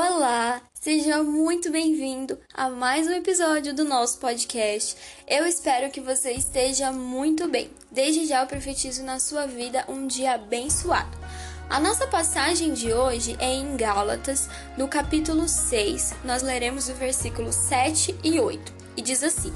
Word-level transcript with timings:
Olá, 0.00 0.62
seja 0.72 1.24
muito 1.24 1.72
bem-vindo 1.72 2.38
a 2.54 2.70
mais 2.70 3.08
um 3.08 3.14
episódio 3.14 3.74
do 3.74 3.82
nosso 3.82 4.20
podcast. 4.20 4.96
Eu 5.26 5.44
espero 5.44 5.90
que 5.90 6.00
você 6.00 6.30
esteja 6.30 6.92
muito 6.92 7.48
bem. 7.48 7.68
Desde 7.90 8.24
já 8.24 8.42
eu 8.42 8.46
profetizo 8.46 9.02
na 9.02 9.18
sua 9.18 9.48
vida 9.48 9.84
um 9.88 10.06
dia 10.06 10.34
abençoado. 10.34 11.18
A 11.68 11.80
nossa 11.80 12.06
passagem 12.06 12.74
de 12.74 12.92
hoje 12.92 13.36
é 13.40 13.52
em 13.52 13.76
Gálatas, 13.76 14.48
no 14.76 14.86
capítulo 14.86 15.48
6. 15.48 16.14
Nós 16.24 16.44
leremos 16.44 16.88
o 16.88 16.94
versículo 16.94 17.52
7 17.52 18.16
e 18.22 18.38
8 18.38 18.72
e 18.96 19.02
diz 19.02 19.24
assim: 19.24 19.52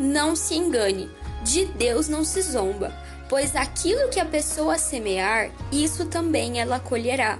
Não 0.00 0.34
se 0.34 0.56
engane, 0.56 1.08
de 1.44 1.66
Deus 1.66 2.08
não 2.08 2.24
se 2.24 2.42
zomba 2.42 2.92
pois 3.30 3.54
aquilo 3.54 4.08
que 4.08 4.18
a 4.18 4.24
pessoa 4.24 4.76
semear, 4.76 5.52
isso 5.70 6.04
também 6.06 6.60
ela 6.60 6.80
colherá. 6.80 7.38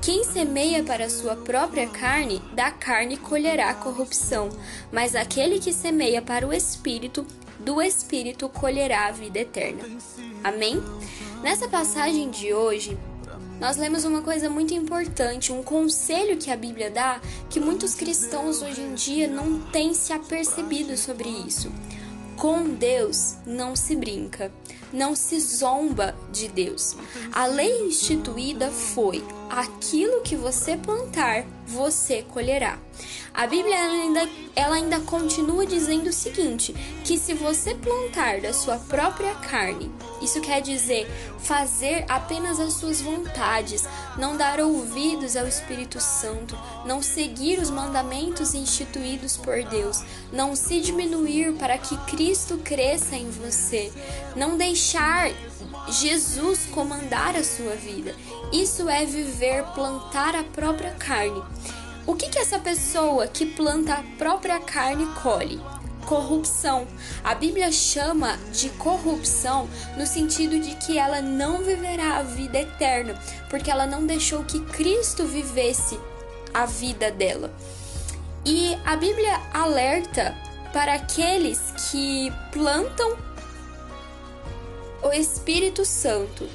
Quem 0.00 0.22
semeia 0.22 0.84
para 0.84 1.10
sua 1.10 1.34
própria 1.34 1.88
carne, 1.88 2.40
da 2.54 2.70
carne 2.70 3.16
colherá 3.16 3.74
corrupção, 3.74 4.50
mas 4.92 5.16
aquele 5.16 5.58
que 5.58 5.72
semeia 5.72 6.22
para 6.22 6.46
o 6.46 6.52
espírito, 6.52 7.26
do 7.58 7.82
espírito 7.82 8.48
colherá 8.48 9.06
a 9.08 9.10
vida 9.10 9.40
eterna. 9.40 9.82
Amém? 10.44 10.80
Nessa 11.42 11.66
passagem 11.66 12.30
de 12.30 12.54
hoje, 12.54 12.96
nós 13.58 13.76
lemos 13.76 14.04
uma 14.04 14.22
coisa 14.22 14.48
muito 14.48 14.72
importante, 14.74 15.52
um 15.52 15.62
conselho 15.62 16.36
que 16.36 16.52
a 16.52 16.56
Bíblia 16.56 16.88
dá 16.88 17.20
que 17.50 17.58
muitos 17.58 17.96
cristãos 17.96 18.62
hoje 18.62 18.80
em 18.80 18.94
dia 18.94 19.26
não 19.26 19.58
têm 19.58 19.92
se 19.92 20.12
apercebido 20.12 20.96
sobre 20.96 21.28
isso. 21.28 21.72
Com 22.36 22.74
Deus 22.74 23.36
não 23.46 23.76
se 23.76 23.94
brinca, 23.94 24.50
não 24.92 25.14
se 25.14 25.38
zomba 25.40 26.14
de 26.30 26.48
Deus. 26.48 26.96
A 27.32 27.46
lei 27.46 27.86
instituída 27.86 28.70
foi: 28.70 29.24
aquilo 29.48 30.22
que 30.22 30.36
você 30.36 30.76
plantar, 30.76 31.44
você 31.66 32.22
colherá. 32.22 32.78
A 33.34 33.46
Bíblia 33.46 33.76
ainda, 33.76 34.28
ela 34.54 34.76
ainda 34.76 35.00
continua 35.00 35.66
dizendo 35.66 36.08
o 36.08 36.12
seguinte: 36.12 36.74
que 37.04 37.18
se 37.18 37.32
você 37.32 37.74
plantar 37.74 38.40
da 38.40 38.52
sua 38.52 38.76
própria 38.78 39.34
carne, 39.36 39.90
isso 40.20 40.40
quer 40.40 40.60
dizer 40.60 41.08
fazer 41.38 42.04
apenas 42.08 42.60
as 42.60 42.74
suas 42.74 43.00
vontades, 43.00 43.84
não 44.16 44.36
dar 44.36 44.60
ouvidos 44.60 45.36
ao 45.36 45.46
Espírito 45.46 46.00
Santo, 46.00 46.56
não 46.84 47.02
seguir 47.02 47.58
os 47.58 47.70
mandamentos 47.70 48.54
instituídos 48.54 49.36
por 49.36 49.62
Deus, 49.64 50.02
não 50.32 50.54
se 50.54 50.80
diminuir 50.80 51.54
para 51.54 51.78
que 51.78 51.96
Cristo 52.04 52.58
cresça 52.58 53.16
em 53.16 53.28
você, 53.30 53.90
não 54.36 54.56
deixar 54.82 55.30
Jesus 55.88 56.66
comandar 56.66 57.36
a 57.36 57.44
sua 57.44 57.76
vida. 57.76 58.16
Isso 58.52 58.88
é 58.88 59.04
viver, 59.04 59.62
plantar 59.74 60.34
a 60.34 60.42
própria 60.42 60.90
carne. 60.90 61.40
O 62.04 62.16
que, 62.16 62.28
que 62.28 62.38
essa 62.38 62.58
pessoa 62.58 63.28
que 63.28 63.46
planta 63.46 63.94
a 63.94 64.02
própria 64.18 64.58
carne 64.58 65.06
colhe? 65.22 65.60
Corrupção. 66.04 66.88
A 67.22 67.32
Bíblia 67.32 67.70
chama 67.70 68.36
de 68.52 68.70
corrupção 68.70 69.68
no 69.96 70.04
sentido 70.04 70.58
de 70.58 70.74
que 70.74 70.98
ela 70.98 71.22
não 71.22 71.62
viverá 71.62 72.16
a 72.16 72.22
vida 72.24 72.58
eterna, 72.58 73.14
porque 73.48 73.70
ela 73.70 73.86
não 73.86 74.04
deixou 74.04 74.42
que 74.42 74.58
Cristo 74.58 75.24
vivesse 75.24 75.96
a 76.52 76.66
vida 76.66 77.08
dela. 77.12 77.54
E 78.44 78.76
a 78.84 78.96
Bíblia 78.96 79.40
alerta 79.54 80.34
para 80.72 80.94
aqueles 80.94 81.60
que 81.88 82.32
plantam 82.50 83.31
o 85.02 85.12
Espírito 85.12 85.84
Santo 85.84 86.48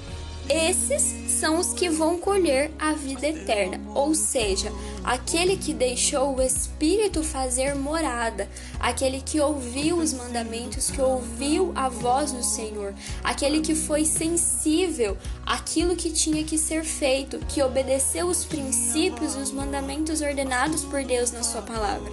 esses 0.50 1.30
são 1.30 1.60
os 1.60 1.74
que 1.74 1.90
vão 1.90 2.18
colher 2.18 2.72
a 2.80 2.94
vida 2.94 3.28
eterna, 3.28 3.82
ou 3.94 4.16
seja, 4.16 4.72
aquele 5.04 5.58
que 5.58 5.74
deixou 5.74 6.38
o 6.38 6.42
Espírito 6.42 7.22
fazer 7.22 7.76
morada, 7.76 8.50
aquele 8.80 9.20
que 9.20 9.42
ouviu 9.42 9.98
os 9.98 10.14
mandamentos, 10.14 10.90
que 10.90 11.02
ouviu 11.02 11.74
a 11.76 11.90
voz 11.90 12.32
do 12.32 12.42
Senhor, 12.42 12.94
aquele 13.26 13.60
que 13.60 13.76
foi 13.76 14.06
sensível 14.06 15.18
àquilo 15.46 15.98
que 15.98 16.10
tinha 16.10 16.46
que 16.46 16.58
ser 16.58 16.86
feito, 16.86 17.40
que 17.40 17.62
obedeceu 17.62 18.28
os 18.28 18.46
princípios 18.46 19.36
e 19.36 19.40
os 19.40 19.52
mandamentos 19.52 20.22
ordenados 20.22 20.86
por 20.86 21.04
Deus 21.04 21.30
na 21.30 21.44
Sua 21.44 21.62
palavra. 21.62 22.10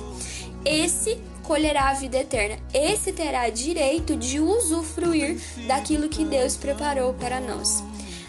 Esse 0.65 1.19
colherá 1.43 1.91
a 1.91 1.95
vida 1.95 2.19
eterna. 2.19 2.59
Esse 2.73 3.13
terá 3.13 3.49
direito 3.51 4.17
de 4.17 4.41
usufruir 4.41 5.39
daquilo 5.67 6.09
que 6.09 6.25
Deus 6.25 6.57
preparou 6.57 7.13
para 7.15 7.41
nós. 7.41 7.83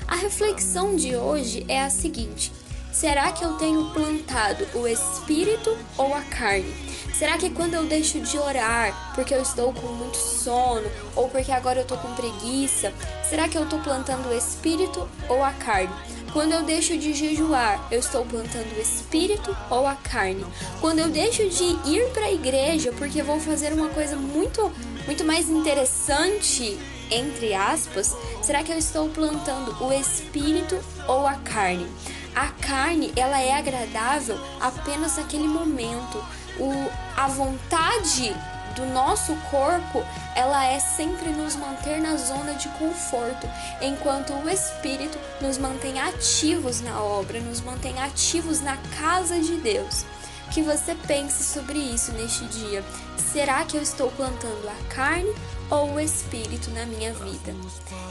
A 0.07 0.15
reflexão 0.15 0.95
de 0.95 1.15
hoje 1.15 1.65
é 1.67 1.81
a 1.81 1.89
seguinte: 1.89 2.51
será 2.91 3.31
que 3.31 3.43
eu 3.43 3.53
tenho 3.53 3.89
plantado 3.91 4.67
o 4.75 4.87
espírito 4.87 5.75
ou 5.97 6.13
a 6.13 6.21
carne? 6.21 6.73
Será 7.17 7.37
que 7.37 7.49
quando 7.49 7.73
eu 7.73 7.85
deixo 7.85 8.19
de 8.19 8.37
orar 8.37 9.13
porque 9.15 9.33
eu 9.33 9.41
estou 9.41 9.71
com 9.73 9.87
muito 9.87 10.17
sono 10.17 10.85
ou 11.15 11.29
porque 11.29 11.51
agora 11.51 11.79
eu 11.79 11.83
estou 11.83 11.97
com 11.97 12.13
preguiça, 12.13 12.93
será 13.29 13.47
que 13.47 13.57
eu 13.57 13.63
estou 13.63 13.79
plantando 13.79 14.27
o 14.27 14.37
espírito 14.37 15.07
ou 15.29 15.41
a 15.41 15.53
carne? 15.53 15.95
Quando 16.35 16.51
eu 16.51 16.63
deixo 16.63 16.97
de 16.97 17.13
jejuar, 17.13 17.87
eu 17.89 17.97
estou 17.97 18.25
plantando 18.25 18.75
o 18.75 18.81
espírito 18.81 19.55
ou 19.69 19.87
a 19.87 19.95
carne? 19.95 20.45
Quando 20.81 20.99
eu 20.99 21.07
deixo 21.07 21.47
de 21.47 21.63
ir 21.89 22.09
para 22.11 22.25
a 22.25 22.33
igreja 22.33 22.91
porque 22.91 23.23
vou 23.23 23.39
fazer 23.39 23.71
uma 23.71 23.87
coisa 23.87 24.17
muito 24.17 24.69
muito 25.07 25.23
mais 25.23 25.49
interessante 25.49 26.77
entre 27.09 27.53
aspas, 27.53 28.13
será 28.41 28.63
que 28.63 28.71
eu 28.73 28.77
estou 28.77 29.07
plantando 29.07 29.81
o 29.81 29.93
espírito 29.93 30.77
ou 31.07 31.25
a 31.25 31.35
carne? 31.35 31.87
A 32.35 32.47
carne, 32.47 33.13
ela 33.15 33.39
é 33.39 33.53
agradável 33.53 34.37
apenas 34.59 35.15
naquele 35.15 35.47
momento. 35.47 36.17
O, 36.59 36.69
a 37.15 37.27
vontade 37.27 38.35
do 38.75 38.85
nosso 38.85 39.35
corpo, 39.49 40.05
ela 40.35 40.65
é 40.65 40.79
sempre 40.79 41.29
nos 41.29 41.55
manter 41.55 41.99
na 42.01 42.15
zona 42.17 42.53
de 42.53 42.67
conforto, 42.69 43.47
enquanto 43.81 44.33
o 44.33 44.49
espírito 44.49 45.17
nos 45.41 45.57
mantém 45.57 45.99
ativos 45.99 46.81
na 46.81 47.01
obra, 47.01 47.39
nos 47.39 47.61
mantém 47.61 47.99
ativos 48.01 48.61
na 48.61 48.77
casa 48.99 49.39
de 49.39 49.55
Deus. 49.57 50.05
Que 50.51 50.61
você 50.61 50.95
pense 51.07 51.43
sobre 51.43 51.79
isso 51.79 52.11
neste 52.11 52.45
dia. 52.45 52.83
Será 53.17 53.65
que 53.65 53.75
eu 53.75 53.81
estou 53.81 54.11
plantando 54.11 54.69
a 54.69 54.93
carne 54.93 55.33
ou 55.69 55.93
o 55.93 55.99
Espírito 55.99 56.69
na 56.71 56.85
minha 56.85 57.13
vida. 57.13 57.53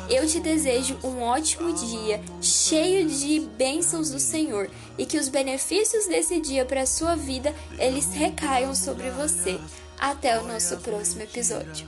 Eu 0.08 0.26
te 0.26 0.40
desejo 0.40 0.98
um 1.02 1.22
ótimo 1.22 1.72
dia, 1.72 2.20
cheio 2.40 3.08
de 3.08 3.40
bênçãos 3.40 4.10
do 4.10 4.18
Senhor, 4.18 4.70
e 4.98 5.06
que 5.06 5.18
os 5.18 5.28
benefícios 5.28 6.06
desse 6.06 6.40
dia 6.40 6.64
para 6.64 6.82
a 6.82 6.86
sua 6.86 7.14
vida, 7.14 7.54
eles 7.78 8.12
recaiam 8.12 8.74
sobre 8.74 9.10
você. 9.10 9.58
Até 9.98 10.38
o 10.38 10.46
nosso 10.46 10.76
próximo 10.78 11.22
episódio. 11.22 11.86